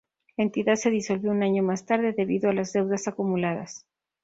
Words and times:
La 0.35 0.45
entidad 0.45 0.77
se 0.77 0.89
disolvió 0.89 1.29
un 1.29 1.43
año 1.43 1.61
más 1.61 1.85
tarde, 1.85 2.11
debido 2.11 2.49
a 2.49 2.53
las 2.53 2.73
deudas 2.73 3.07
acumuladas. 3.07 3.85